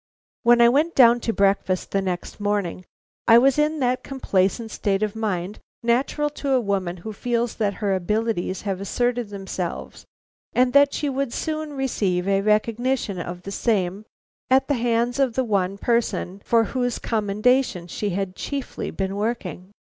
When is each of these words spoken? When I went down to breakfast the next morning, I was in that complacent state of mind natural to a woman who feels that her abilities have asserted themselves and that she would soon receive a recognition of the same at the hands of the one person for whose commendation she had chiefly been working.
When 0.41 0.61
I 0.61 0.67
went 0.69 0.95
down 0.95 1.19
to 1.19 1.31
breakfast 1.31 1.91
the 1.91 2.01
next 2.01 2.39
morning, 2.39 2.85
I 3.27 3.37
was 3.37 3.59
in 3.59 3.79
that 3.81 4.01
complacent 4.03 4.71
state 4.71 5.03
of 5.03 5.15
mind 5.15 5.59
natural 5.83 6.31
to 6.41 6.53
a 6.53 6.59
woman 6.59 6.97
who 7.05 7.13
feels 7.13 7.53
that 7.57 7.75
her 7.85 7.93
abilities 7.93 8.63
have 8.63 8.81
asserted 8.81 9.29
themselves 9.29 10.05
and 10.53 10.73
that 10.73 10.91
she 10.91 11.07
would 11.07 11.31
soon 11.31 11.73
receive 11.73 12.27
a 12.27 12.41
recognition 12.41 13.19
of 13.19 13.43
the 13.43 13.51
same 13.51 14.05
at 14.49 14.67
the 14.67 14.73
hands 14.73 15.19
of 15.19 15.35
the 15.35 15.43
one 15.43 15.77
person 15.77 16.41
for 16.43 16.63
whose 16.63 16.97
commendation 16.97 17.85
she 17.85 18.09
had 18.09 18.35
chiefly 18.35 18.89
been 18.89 19.15
working. 19.15 19.69